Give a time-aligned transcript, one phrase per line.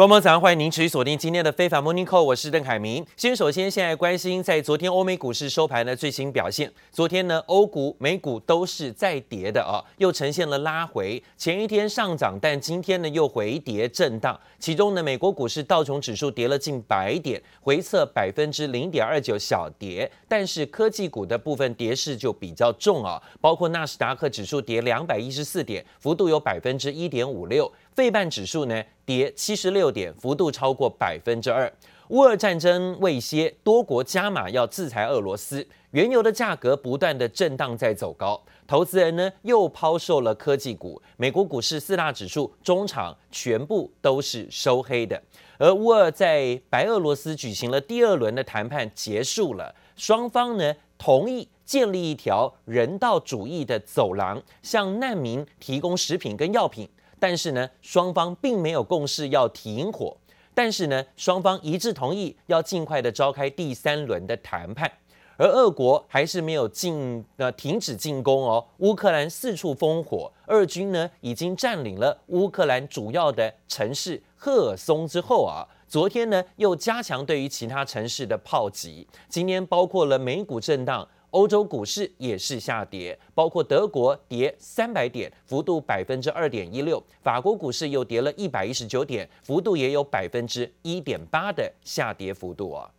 [0.00, 3.04] 观众早上欢迎您持续锁定今天的非凡 Morning Call，我是邓凯明。
[3.18, 6.72] 先首先现在关心在昨天欧美股市收盘的最新表现。
[6.90, 11.22] 昨天呢，欧股、美股都是在跌的啊，又呈现了拉回。
[11.36, 14.40] 前一天上涨，但今天呢又回跌震荡。
[14.58, 20.10] 其中呢，美国股市道琼指数跌了近百点，回测百分之零点二九小跌。
[20.26, 27.70] 但是科技股的部分跌势就比较重啊，包括纳斯达克指数跌两百一十四点，幅度有百分之一点五六。
[28.00, 31.70] 费半指数呢跌七十六点，幅度超过百分之二。
[32.08, 41.02] 乌俄战争未歇，多国加码要制裁俄罗斯，原油的价格不断的震荡在走高，投资人呢又抛售了科技股。
[41.18, 45.22] 美国股市四大指数中场全部都是收黑的。
[45.58, 56.88] 而乌俄在白俄罗斯举行了第二轮的谈判结束了，双方呢同意建立一条人道主义的走廊，向难民提供食品跟药品。
[57.20, 60.16] 但是呢，双方并没有共识要停火。
[60.52, 64.90] 但是呢，双方一致同意要尽快的召开第三轮的谈判。
[65.36, 68.66] 而俄国还是没有进呃停止进攻哦。
[68.78, 79.06] 乌克兰四处烽火，俄军呢已经占领了乌克兰主要的城市赫尔松之后啊，昨天呢又加强对于其他城市的炮击。
[79.28, 81.06] 今天包括了美股震荡。
[81.30, 92.90] 欧洲股市也是下跌，包括德国跌三百点，幅度百分之二点一六；法国股市又跌了一百一十九点，幅度也有百分之一点八的下跌幅度啊。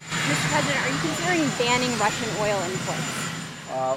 [0.00, 0.48] Mr.
[0.52, 3.26] President, are you considering banning Russian oil imports?
[3.72, 3.96] Uh,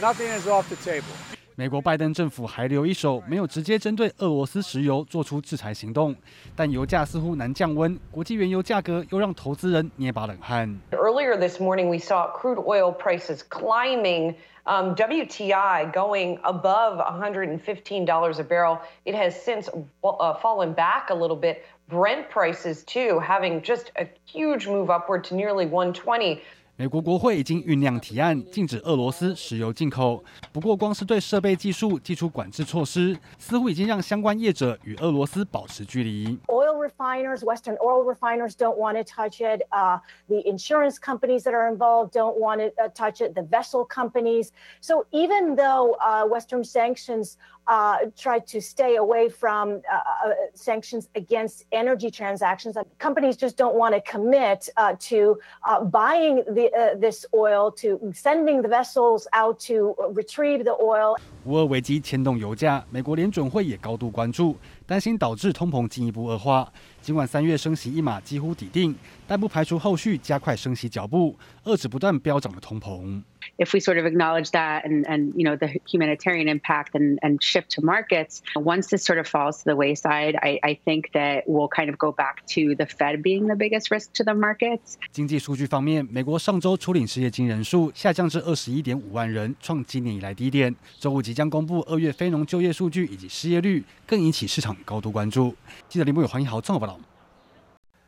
[0.00, 1.33] nothing is off the table.
[1.55, 6.15] 美国拜登政府还留一手，没有直接针对俄罗斯石油做出制裁行动，
[6.55, 10.79] 但油价似乎难降温，国际原油价格又让投资人捏把冷汗。
[10.91, 18.77] Earlier this morning, we saw crude oil prices climbing, um, WTI going above $115 a barrel.
[19.03, 19.69] It has since
[20.01, 21.63] uh, fallen back a little bit.
[21.89, 26.39] Brent prices too, having just a huge move upward to nearly 120.
[26.75, 30.23] 美国国会已经酝酿提案禁止俄罗斯石油进口，
[30.53, 36.39] 不过光是对设备技术祭出管制措施，似乎已经让相关业者与俄罗斯保持距离。
[36.47, 39.61] Oil refiners, Western oil refiners don't want to touch it.
[39.71, 43.33] Uh, the insurance companies that are involved don't want to touch it.
[43.33, 44.51] The vessel companies.
[44.79, 47.35] So even though uh, Western sanctions
[47.67, 53.93] uh, try to stay away from uh, sanctions against energy transactions, companies just don't want
[53.93, 59.59] to commit uh, to uh, buying the, uh, this oil, to sending the vessels out
[59.59, 61.15] to retrieve the oil.
[61.45, 64.55] 乌俄危机牵动油价，美国联准会也高度关注，
[64.85, 66.71] 担心导致通膨进一步恶化。
[67.01, 68.95] 尽管三月升息一码几乎底定，
[69.27, 71.35] 但不排除后续加快升息脚步，
[71.65, 73.23] 遏制不断飙涨的通膨。
[73.58, 77.42] If we sort of acknowledge that and, and you know, the humanitarian impact and, and
[77.42, 81.68] shift to markets, once this sort of falls to the wayside, I, think that we'll
[81.68, 84.96] kind of go back to the Fed being the biggest risk to the markets.
[85.12, 90.74] 经济数据方面，美国上周初领失业金人数下降至二十一点五万人，创今年以来低点。
[90.98, 95.54] 周五即将公布二月非农就业数据以及失业率，更引起市场高度关注。
[95.88, 96.98] 记者林博宇、黄一豪综合报道。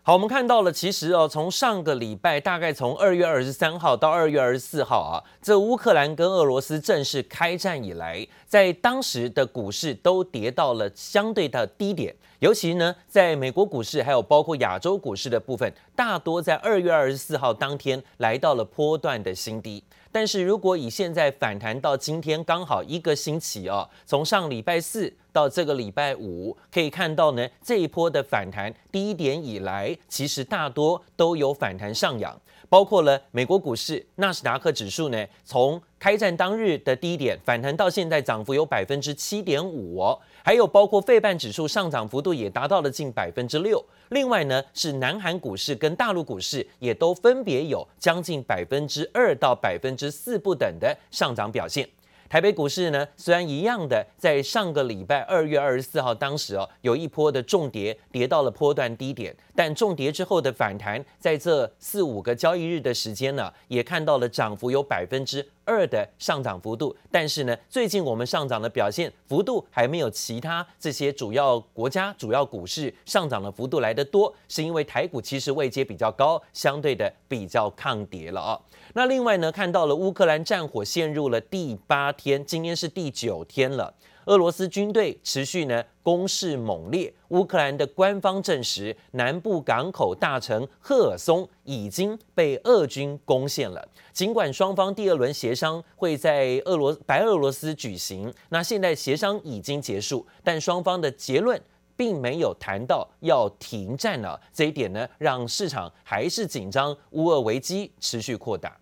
[0.06, 19.83] 好，我们看到了，其实哦，从上个礼拜，大概从二月二十三号到二月二十四号啊，这乌克兰跟俄罗斯正式开战以来，在当时的股市都跌到了相对的低点，尤其呢，在美国股市还有包括亚洲股市的部分，大多在二月二十四号当天来到了波段的新低。
[20.16, 25.12] 但是如果以现在反弹到今天刚好一个星期哦，从上礼拜四。
[25.31, 32.34] 到这个礼拜五，可以看到呢，这一波的反弹低点以来，其实大多都有反弹上扬，
[32.71, 51.89] 包括了美国股市纳斯达克指数呢，从开战当日的低点反弹到现在，涨幅有百分之七点五哦，还有包括费半指数上涨幅度也达到了近百分之六，另外呢，是南韩股市跟大陆股市也都分别有将近百分之二到百分之四不等的上涨表现。
[52.28, 66.97] 台北股市呢，虽然一样的，在上个礼拜二月二十四号当时哦，有一波的重跌，跌到了波段低点，但重跌之后的反弹，在这四五个交易日的时间呢，也看到了涨幅有百分之二的上涨幅度。
[67.11, 78.59] 但是呢，最近我们上涨的表现幅度还没有其他这些主要国家主要股市上涨的幅度来得多，是因为台股其实位阶比较高，相对的比较抗跌了啊。
[78.95, 83.93] 那另外呢，看到了乌克兰战火陷入了第八天，今天是第九天了。
[84.26, 93.88] 俄罗斯军队持续呢攻势猛烈，乌克兰的官方证实，南部港口大城赫尔松已经被俄军攻陷了。
[94.12, 101.61] 尽管双方第二轮协商会在俄罗白俄罗斯举行，那现在协商已经结束，但双方的结论
[101.96, 104.40] 并没有谈到要停战了。
[104.52, 108.76] 这一点呢，让市场还是紧张，乌俄危机持续扩大。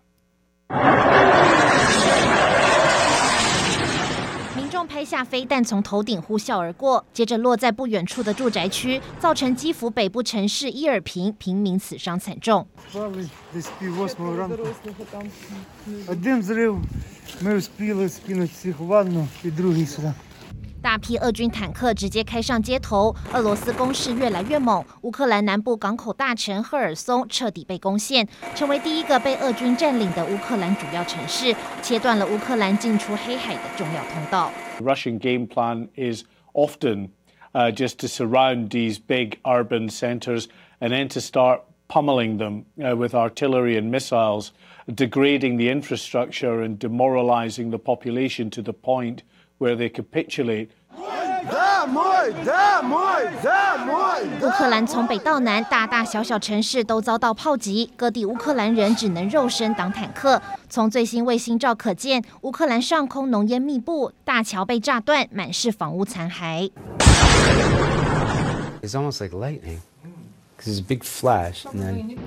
[4.85, 12.67] 拍下飞弹从头顶呼啸而过，接着落在不远处的住宅区，造成基辅北部城市伊尔平平民死伤惨重。
[20.84, 24.82] 大批俄军坦克直接开上街头，俄罗斯攻势越来越猛。
[25.02, 34.50] 乌克兰南部港口大城赫尔松彻底被攻陷，成为第一个被俄军占领的乌克兰主要城市，切断了乌克兰进出黑海的重要通道。
[34.80, 36.24] Russian game plan is
[36.54, 37.10] often
[37.52, 40.46] uh, just to surround these big urban centers
[40.80, 44.52] and then to start pummeling them uh, with artillery and missiles,
[44.86, 49.22] degrading the infrastructure and demoralizing the population to the point
[49.59, 50.69] Where they capitulate.
[54.41, 60.41] 乌克兰从北到南，大大小小城市都遭到炮击，各地乌克兰人只能肉身挡坦克。
[60.67, 66.71] 从最新卫星照可见，乌克兰上空浓烟密布，大桥被炸断，满是房屋残骸。
[68.81, 69.79] It's almost like lightning.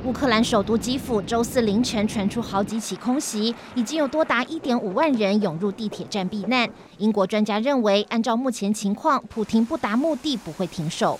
[0.05, 6.69] 乌克兰首都基辅周四凌晨传出好几起空袭，已经有多达一点五万人涌入地铁站避难。
[6.99, 11.19] 英国专家认为，按照目前情况，普廷不达目的不会停手。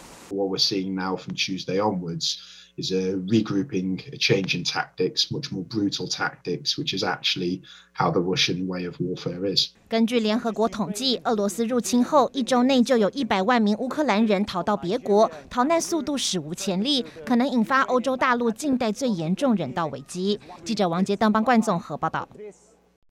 [2.79, 8.11] Is a regrouping, a change in tactics, much more brutal tactics, which is actually how
[8.11, 9.71] the Russian way of warfare is.
[9.89, 20.39] 根据联合国统计，俄罗斯入侵后一周内就有一百万名乌克兰人逃到别国，逃难速度史无前例，可能引发欧洲大陆近代最严重人道危机。
[20.65, 22.29] 记者王杰、邓邦冠综合报道。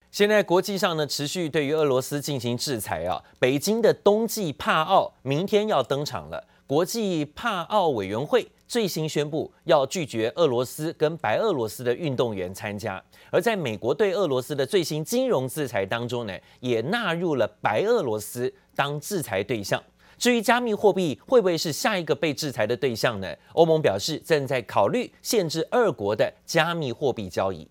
[0.09, 3.21] 现在国际上呢，持续对于俄罗斯进行制裁啊。
[3.37, 8.47] 北京的冬季帕奥明天要登场了，国际帕奥委员会。
[8.67, 19.81] 最新宣布要拒绝俄罗斯跟白俄罗斯的运动员参加，而在美国对俄罗斯的最新金融制裁当中呢，也纳入了白俄罗斯当制裁对象。
[20.17, 23.33] 至于加密货币会不会是下一个被制裁的对象呢？
[23.53, 27.67] 欧盟表示正在考虑限制二国的加密货币交易。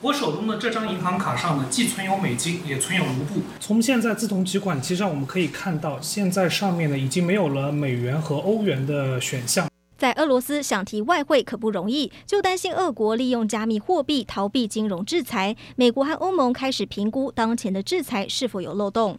[0.00, 3.40] 我手中的这张银行卡上呢，既存有美金，也存有卢布。
[3.60, 9.68] 从现在自动取款机上我们可以看到，现在上面呢已经没有了美元和欧元的选项。
[9.96, 15.56] 在俄罗斯想提外汇可不容易，就担心俄国利用加密货币逃避金融制裁。
[15.76, 19.18] 美国和欧盟开始评估当前的制裁是否有漏洞。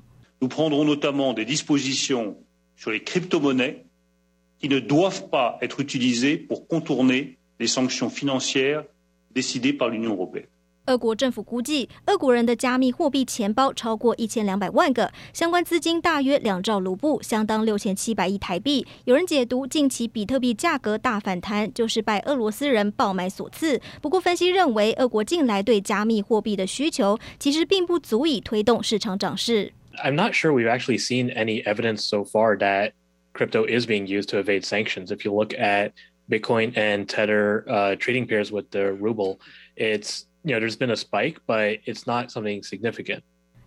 [10.87, 18.87] 俄国政府估计，俄国人的加密货币钱包超过一千两百万个，相关资金大约两兆卢布，相当六千七百亿台币。
[19.03, 23.79] 有人解读近期比特币价格大反弹，就是拜俄罗斯人爆买所赐。
[24.01, 29.73] 不过，分析认为，俄国近来对加密货币的需求其实并不足以推动市场涨势。
[30.03, 32.91] I'm not sure we've actually seen any evidence so far that
[33.33, 35.07] crypto is being used to evade sanctions.
[35.07, 35.91] If you look at
[36.29, 39.39] Bitcoin and Tether uh, trading pairs with the ruble,
[39.75, 43.22] it's You know, there's been a spike, but it's not something significant.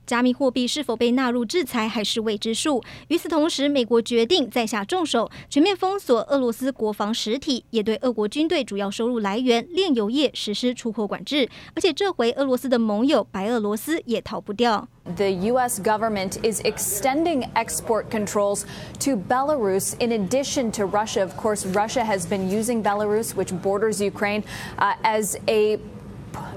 [0.06, 2.83] 加密货币是否被纳入制裁还是未知数。
[3.07, 11.50] 与此同时，美国决定再下重手，全面封锁俄罗斯国防实体，也对俄国军队主要收入来源炼油业实施出口管制。
[11.75, 14.88] 而且这回俄罗斯的盟友白俄罗斯也逃不掉。
[15.15, 15.82] The U.S.
[15.82, 18.65] government is extending export controls
[19.00, 21.24] to Belarus in addition to Russia.
[21.24, 24.44] Of course, Russia has been using Belarus, which borders Ukraine,
[24.77, 25.79] uh, as a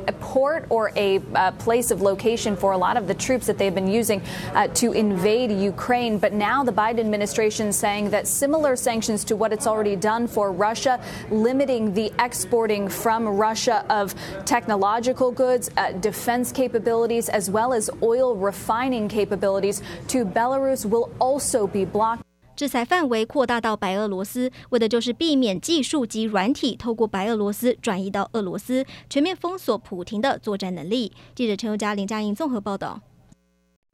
[0.08, 3.58] a port or a uh, place of location for a lot of the troops that
[3.58, 4.22] they've been using
[4.54, 6.18] uh, to invade Ukraine.
[6.18, 10.28] But now the Biden administration is saying that similar sanctions to what it's already done
[10.28, 14.16] for Russia, limiting the exporting from Russia of
[14.46, 21.68] technological goods, uh, defense capabilities, as well as oil refining capabilities to Belarus will also
[21.68, 22.24] be blocked.
[22.56, 31.12] 制裁范围扩大到白俄罗斯，为的就是避免技术及软体透过白俄罗斯转移到俄罗斯，全面封锁普廷的作战能力。
[31.34, 33.02] 记者陈宥嘉、林佳莹综合报道。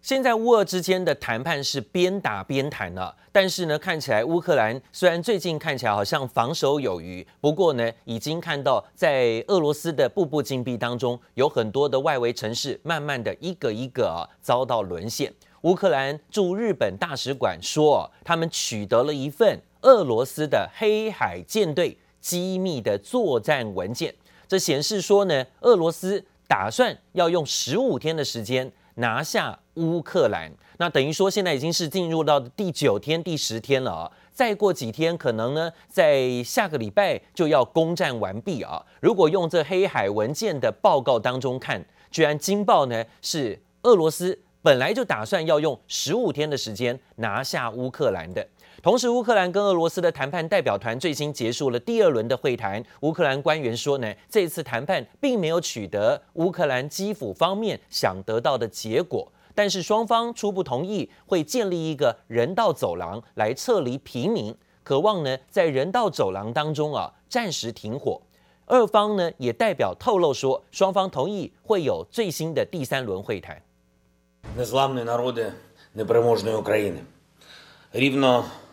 [0.02, 15.34] 现在乌俄之间的谈判是边打边谈了，但是呢，看起来乌克兰虽然最近看起来好像防守有余，不过呢，已经看到在俄罗斯的步步紧逼当中，有很多的外围城市慢慢的一个一个啊遭到沦陷。
[15.64, 24.14] 乌克兰驻日本大使馆说，他们取得了一份俄罗斯的黑海舰队机密的作战文件。
[24.48, 30.52] 这显示说呢，俄罗斯打算要用十五天的时间拿下乌克兰。
[30.78, 34.12] 那等于说现在已经是进入到第九天、第十天了啊！
[34.32, 38.82] 再过几天，可能呢在下个礼拜就要攻占完毕啊！
[39.02, 48.46] 如果用这黑海文件的报告当中看，居然惊爆呢是俄罗斯本来就打算要用十五天的时间拿下乌克兰的。
[48.84, 52.84] 同时，乌克兰跟俄罗斯的谈判代表团最新结束了第二轮的会谈。
[53.02, 68.22] 乌克兰官员说呢，这次谈判并没有取得乌克兰基辅方面想得到的结果，但是双方初步同意会建立一个人道走廊来撤离平民，渴望呢在人道走廊当中啊暂时停火。
[68.66, 73.62] 二方呢也代表透露说，双方同意会有最新的第三轮会谈。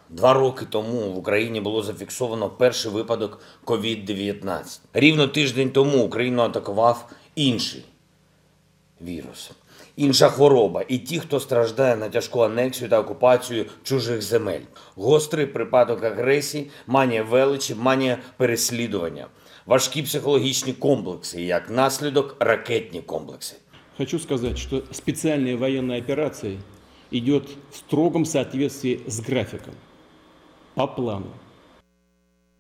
[0.09, 4.81] Два роки тому в Україні було зафіксовано перший випадок COVID-19.
[4.93, 7.85] Рівно тиждень тому Україну атакував інший
[9.01, 9.51] вірус,
[9.97, 10.85] інша хвороба.
[10.89, 14.61] І ті, хто страждає на тяжку анексію та окупацію чужих земель.
[14.97, 19.27] Гострий припадок агресії, манія величі, манія переслідування,
[19.67, 23.57] важкі психологічні комплекси, як наслідок ракетні комплекси.
[23.98, 26.58] Хочу сказать, что специальная военная операция
[27.12, 29.74] идет в строгом соответствии с графиком.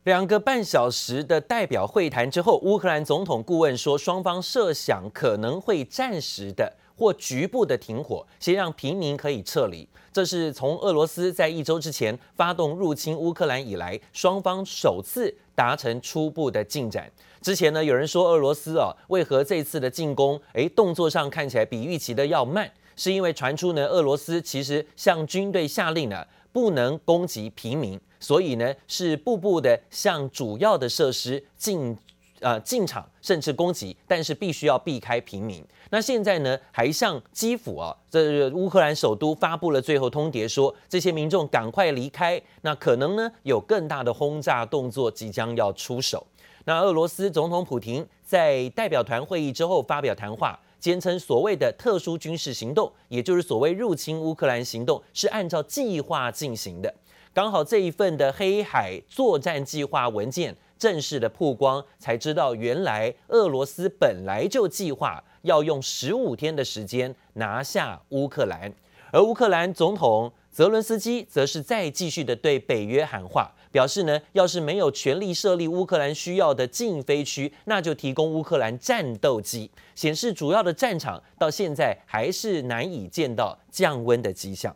[0.03, 9.86] 两个半小时的代表会谈之后，乌克兰总统顾问说，双方设想可能会暂时的 或局部的停火，先让平民可以撤离。
[10.12, 17.10] 这是从俄罗斯在一周之前发动入侵乌克兰以来，双方首次达成初步的进展。
[17.42, 28.00] 之前呢，有人说俄罗斯啊，为何这次的进攻，诶，动作上看起来比预期的要慢，是因为传出呢，俄罗斯其实向军队下令呢，不能攻击平民。
[28.18, 31.96] 所以呢，是步步的向主要的设施进
[32.40, 35.62] 呃进场，甚至攻击，但是必须要避开平民。
[35.90, 42.40] 那现在呢，还向基辅啊，这乌克兰首都发布了最后通牒，说这些民众赶快离开。
[42.62, 46.26] 那可能呢，有更大的轰炸动作即将要出手。
[46.64, 56.92] 那俄罗斯总统普亭在代表团会议之后发表谈话，坚称所谓的特殊军事行动，也就是所谓入侵乌克兰行动，是按照计划进行的。
[57.32, 68.72] 刚好这一份的黑海作战计划文件正式的曝光，才知道原来俄罗斯本来就计划要用十五天的时间拿下乌克兰，
[69.10, 84.74] 而乌克兰总统泽伦斯基则是再继续的对北约喊话，表示呢，要是没有全力设立乌克兰需要的禁飞区，那就提供乌克兰战斗机，显示主要的战场到现在还是难以见到降温的迹象。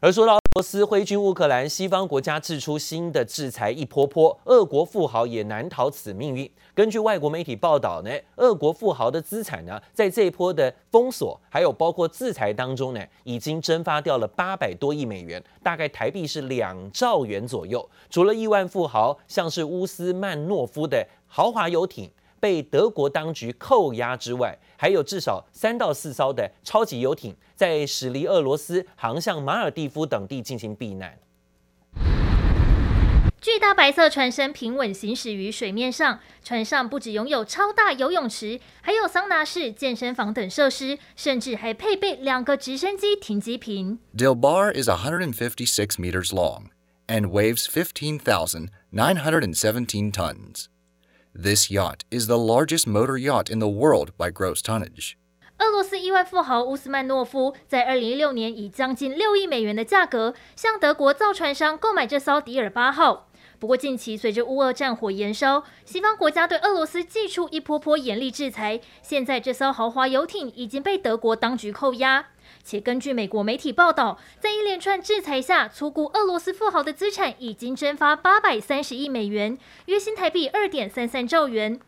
[0.00, 6.50] 而说到罗斯挥军乌克兰，西方国家掷出新的制裁一波波，俄国富豪也难逃此命运。
[6.72, 17.86] 根据外国媒体报道呢，俄国富豪的资产呢，在这一波的封锁还有包括制裁当中呢，已经蒸发掉了八百多亿美元，大概台币是两兆元左右。
[18.08, 22.10] 除了亿万富豪，像是乌斯曼诺夫的豪华游艇。
[22.46, 31.18] 被德国当局扣押之外，还有至少三到四艘的超级游艇在驶离俄罗斯，航向马尔蒂夫等地进行避难。
[33.40, 43.98] 巨大白色船身平稳行驶于水面上，船上不只拥有超大游泳池，还有桑拿室、健身房等设施，甚至还配备两个直升机停机坪。
[44.16, 46.66] Dilbar is 156 meters long
[47.08, 50.66] and weighs 15,917 tons.
[51.38, 55.16] This yacht is the largest motor yacht in the world by gross tonnage.
[55.58, 63.28] 俄罗斯亿万富豪乌斯曼诺夫在二零一六年以将近六亿美元的价格向德国造船商购买这艘迪尔八号。
[63.58, 72.28] 不过近期随着乌俄战火延烧，西方国家对俄罗斯祭出一波波严厉制裁，现在这艘豪华游艇已经被德国当局扣押。
[72.66, 81.78] 且根据美国媒体报道，在一连串制裁下，粗估俄罗斯富豪的资产已经蒸发八百三十亿美元，约新台币二点三三兆元。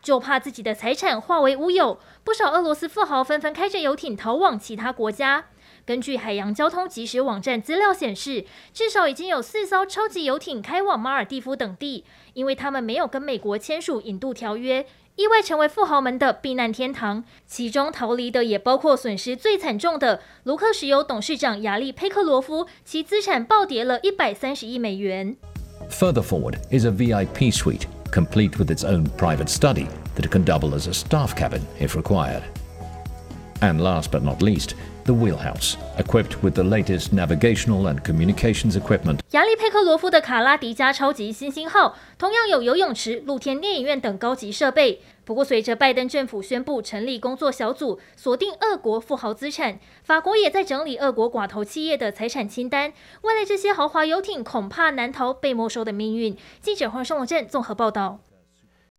[0.00, 5.44] 就怕自己的财产化为乌有，不少俄罗斯富豪纷纷开着游艇逃往其他国家。
[5.84, 14.86] 根据海洋交通即时网站资料显示，至少已经有四艘超级游艇开往马尔地夫等地，因为他们没有跟美国签署引渡条约。
[15.16, 25.36] 意外成为富豪们的避难天堂，其中逃离的也包括损失最惨重的卢克石油董事长亚历佩克罗夫，其资产暴跌了一百三十亿美元。
[25.90, 30.88] Further forward is a VIP suite, complete with its own private study that can double as
[30.88, 32.42] a staff cabin if required.
[33.60, 34.70] And last but not least
[35.04, 39.18] the wheelhouse, equipped with the latest navigational and communications equipment.
[39.30, 45.00] 亚历佩克罗夫的卡拉迪加超级新星号同样有游泳池、露天电影院等高级设备。
[45.24, 52.92] 不过，随着拜登政府宣布成立工作小组，锁定俄国富豪资产，法国也在整理俄国寡头企业的财产清单。
[53.22, 56.36] 未来这些豪华游艇恐怕难逃被没收的命运。
[56.60, 58.18] 记者黄胜龙镇综合报道。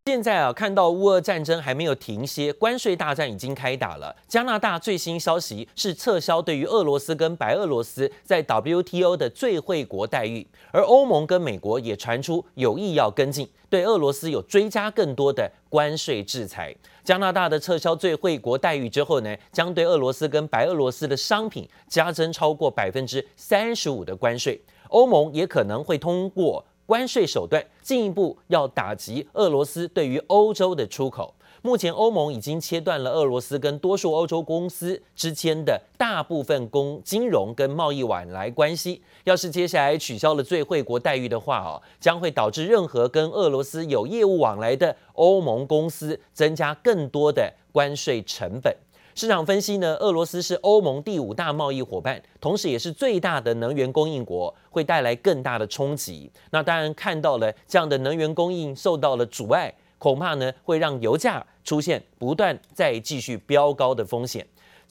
[0.05, 4.13] 现在啊，看到乌俄战争还没有停歇，关税大战已经开打了。
[4.27, 16.75] 加拿大最新消息是撤销对于俄罗斯跟白俄罗斯在 WTO 的最惠国待遇，而欧盟跟美国也传出有意要跟进，对俄罗斯有追加更多的关税制裁。
[17.05, 24.61] 加拿大的撤销最惠国待遇之后呢，将对俄罗斯跟白俄罗斯的商品加征超过百分之三十五的关税。
[24.89, 26.65] 欧盟也可能会通过。
[26.85, 31.33] 关税手段进一步要打击俄罗斯对于欧洲的出口。
[31.61, 39.01] 目前欧盟已经切断了俄罗斯跟多数欧洲公司之间的大部分公金融跟贸易往来关系。
[39.23, 48.75] 要是接下来取消了最惠国待遇的话，哦，将会导致任何跟俄罗斯有业务往来的欧盟公司增加更多的关税成本。
[49.15, 56.31] 市场分析呢，俄罗斯是欧盟第五大贸易伙伴，同时也是最大的能源供应国，会带来更大的冲击。
[56.49, 64.45] 那当然看到了这样的能源供应受到了阻碍，恐怕呢会让油价出现不断再继续飙高的风险。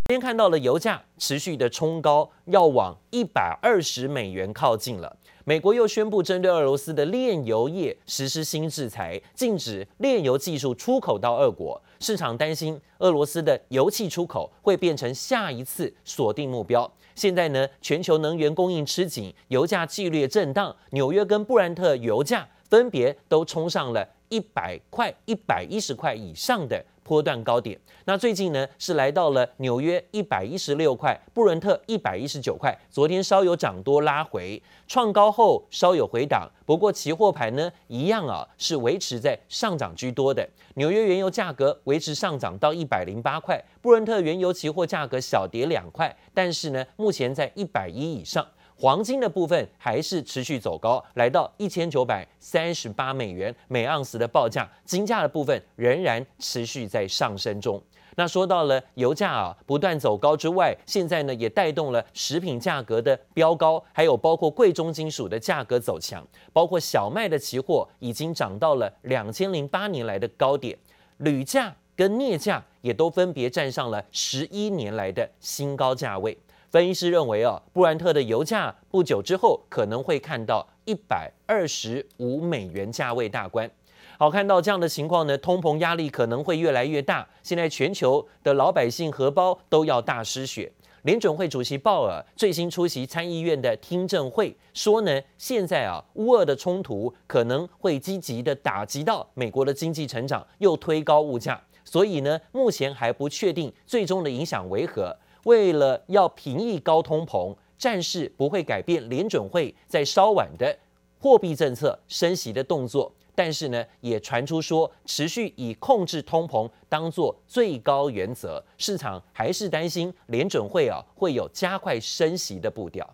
[0.09, 5.15] 今天看到了油价持续的冲高，要往一百二十美元靠近了。
[5.49, 11.81] 美国又宣布针对俄罗斯的炼油业实施新制裁，禁止炼油技术出口到俄国。
[12.01, 16.93] 市场担心俄罗斯的油气出口会变成下一次锁定目标。
[17.15, 32.77] 现在呢，全球能源供应吃紧，油价剧烈震荡，纽约跟布兰特油价分别都冲上了一百块、一百一十块以上的波段高点，那最近呢是来到了纽约一百一十六块，布伦特一百一十九块。
[32.91, 36.51] 昨天稍有涨多拉回，创高后稍有回档。
[36.65, 40.47] 不过期货盘呢一样啊是维持在上涨居多的。
[40.75, 48.45] 纽约原油价格维持上涨到一百零八块，布伦特原油期货价格小跌两块，但是呢目前在一百一以上。
[48.79, 54.71] 黄金的部分还是持续走高，来到一千九百三十八美元每盎司的报价。
[54.85, 57.83] 金价的部分仍然持续在上升中。
[58.17, 70.79] 那说到了油价啊，不断走高之外，现在呢也带动了食品价格的飙高，还有包括贵重金属的价格走强，包括小麦的期货已经涨到了两千零八年来的高点，
[71.19, 76.37] 铝价跟镍价也都分别站上了十一年来的新高价位。
[76.77, 83.71] 分析师认为，啊，布兰特的油价不久之后可能会看到一百二十五美元价位大关。
[84.19, 87.27] 好，看到这样的情况呢，通膨压力可能会越来越大。
[87.43, 90.71] 现在全球的老百姓荷包都要大失血。
[91.05, 101.59] 联准会主席鲍尔最新出席参议院的听证会，说呢，现在啊，乌俄的冲突可能会积极的打击到美国的经济成长，又推高物价。
[101.87, 105.17] 所以呢，目前还不确定最终的影响为何。
[105.47, 110.77] 为了要平抑高通膨，暂时不会改变联准会在稍晚的
[111.21, 123.09] 货币政策升息的动作，但是呢，也传出说持续以控制通膨当做最高原则，市场还是担心联准会啊会有加快升息的步调。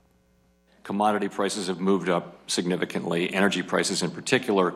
[0.84, 4.72] Commodity prices have moved up significantly, energy prices in particular.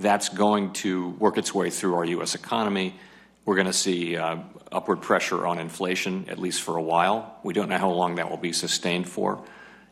[0.00, 2.34] That's going to work its way through our U.S.
[2.34, 2.92] economy.
[3.44, 4.38] We're going to see uh,
[4.72, 7.38] upward pressure on inflation, at least for a while.
[7.42, 9.44] We don't know how long that will be sustained for.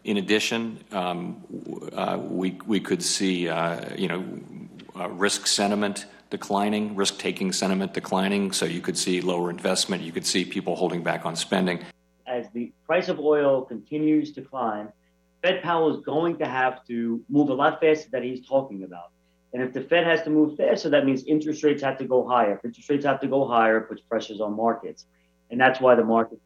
[0.04, 1.44] In addition, um,
[1.92, 4.24] uh, we, we could see, you know,
[4.98, 8.52] uh, risk sentiment declining, risk-taking sentiment declining.
[8.52, 10.02] So you could see lower investment.
[10.02, 11.84] You could see people holding back on spending.
[12.26, 14.88] As the price of oil continues to climb,
[15.42, 19.10] Fed Powell is going to have to move a lot faster than he's talking about.
[19.52, 22.26] And if the Fed has to move faster, that means interest rates have to go
[22.26, 22.56] higher.
[22.56, 25.04] If interest rates have to go higher, it puts pressures on markets.
[25.50, 26.38] And that's why the market.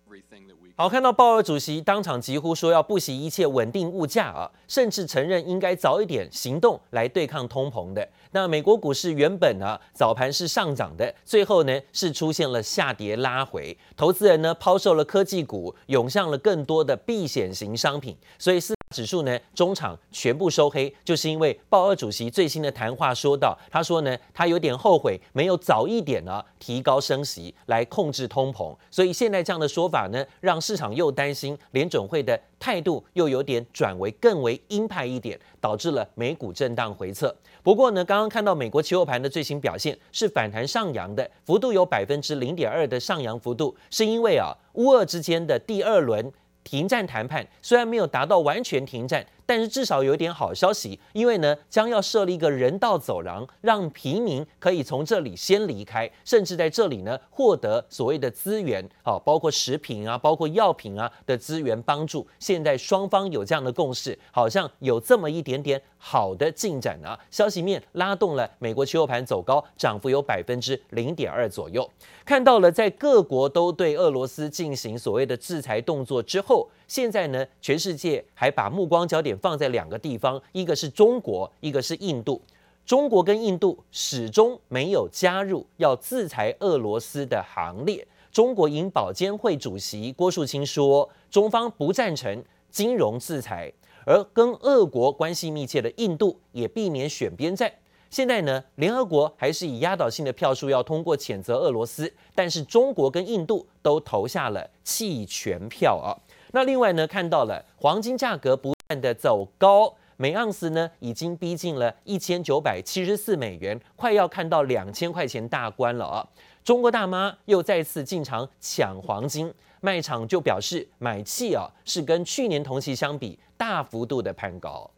[0.78, 8.06] 好，看到鲍尔主席当场疾呼说要不惜一切稳定物价啊，甚至承认应该早一点行动来对抗通膨的。
[8.32, 18.75] 那美国股市原本呢早盘是上涨的，最后呢是出现了下跌拉回，投资人呢抛售了科技股，涌向了更多的避险型商品，所以是。
[18.90, 37.34] 指数呢，中场全部收黑，就是因为鲍尔主席最新的谈话说到，他说呢，他有点后悔没有早一点呢提高升息来控制通膨，所以现在这样的说法呢，让市场又担心联准会的态度又有点转为更为鹰派一点，导致了美股震荡回测。
[37.64, 46.32] 不过呢，刚刚看到美国期货盘的最新表现是反弹上扬的，幅度有百分之零点二的上扬幅度，是因为啊，乌俄之间的第二轮。
[46.66, 49.24] 停战谈判虽然没有达到完全停战。
[49.46, 62.26] 但是至少有一点好消息，因为呢将要设立一个人道走廊，让平民可以从这里先离开，甚至在这里呢获得所谓的资源，好，包括食品啊，包括药品啊的资源帮助。
[62.40, 67.18] 现在双方有这样的共识，好像有这么一点点好的进展啊。
[67.30, 71.88] 消息面拉动了美国期货盘走高，涨幅有百分之零点二左右。
[72.24, 76.68] 看到了在各国都对俄罗斯进行所谓的制裁动作之后。
[76.86, 82.40] 现在呢，全世界还把目光焦点放在两个地方，一个是中国，一个是印度。
[82.84, 88.06] 中国跟印度始终没有加入要制裁俄罗斯的行列。
[88.30, 93.72] 中国银保监会主席郭树清说，中方不赞成金融制裁，
[94.04, 97.72] 而跟俄国关系密切的印度也避免选边站。
[98.08, 106.14] 现在呢，联合国还是以压倒性的票数要通过谴责俄罗斯，但是中国跟印度都投下了弃权票啊。
[106.56, 116.26] 那另外呢，看到了黄金价格不断的走高，每盎司呢已经逼近了一千九百七十四美元，快要看到两千块钱大关了啊！
[116.64, 124.90] 中国大妈又再次进场抢黄金，卖场就表示买气啊是跟去年同期相比大幅度的攀高。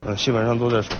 [0.00, 0.96] 呃，基本上都在说，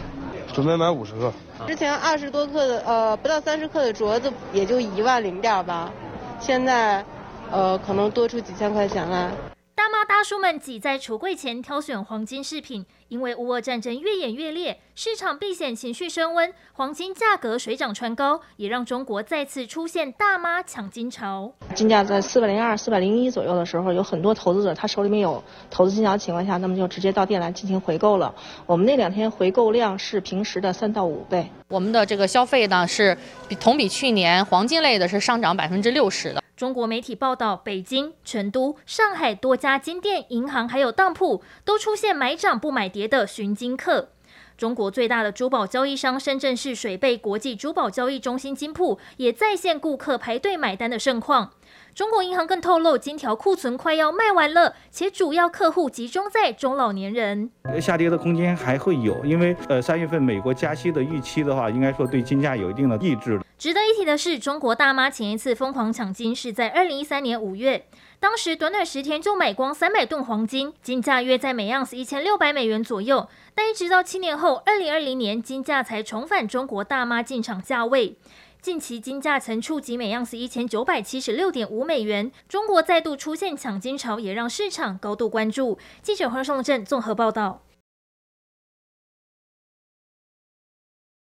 [0.55, 1.33] 准备买五十克。
[1.67, 5.93] 之前二十多克的，呃，不到三十克的镯子也就一万零点吧，
[6.39, 7.05] 现在，
[7.51, 9.33] 呃，可能多出几千块钱来。
[9.77, 21.53] 大妈大叔们挤在橱柜前挑选黄金饰品，因为乌俄战争越演越烈，市场避险情绪升温，黄金价格水涨船高，也让中国再次出现大妈抢金潮。
[21.75, 28.35] 金价在四百零二、四百零一左右的时候，有很多投资者他手里面有投资金条的情况下，那么就直接到店来进行回购了。
[28.65, 31.47] 我们那两天回购量是平时的三到五倍。
[31.69, 33.15] 我们的这个消费呢，是
[33.47, 36.43] 比同比去年黄金类的是上涨百分之六十的。
[36.57, 44.09] 中国媒体报道，北京、成都、上海多家金店、银行还有当铺都出现买涨不买跌的寻金客。
[44.57, 51.51] 中国最大的珠宝交易商深圳市水贝国际珠宝交易中心金铺也再现顾客排队买单的盛况。
[51.95, 57.51] 中国银行更透露，金条库存快要卖完了，且主要客户集中在中老年人。
[57.81, 63.39] 下跌的空间还会有，因为呃三月份美国加息的预期的话，应该说对金价有一定的抑制。
[63.59, 67.87] 值得一提的是，中国大妈前一次疯狂抢金是在二零一三年五月，
[68.19, 73.29] 当时短短十天就买光三百吨黄金，金价约在每盎司一千六百美元左右。
[73.55, 78.17] 但一直到七年后，二零二零年，金价才重返中国大妈进场价位。
[78.61, 85.79] 近期金价曾触及每盎司一千九百七十六点五美元，中国再度出现抢金潮，也让市场高度关注。
[86.03, 87.63] 记者黄松正综合报道。